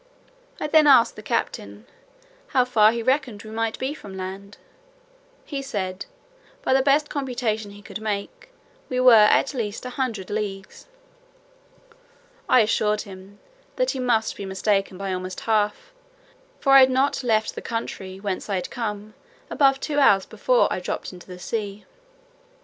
[0.59, 1.85] I then asked the captain,
[2.47, 4.57] "how far he reckoned we might be from land?"
[5.45, 6.07] He said,
[6.63, 8.49] "by the best computation he could make,
[8.89, 10.87] we were at least a hundred leagues."
[12.49, 13.37] I assured him,
[13.75, 15.93] "that he must be mistaken by almost half,
[16.59, 19.13] for I had not left the country whence I came
[19.51, 21.85] above two hours before I dropped into the sea."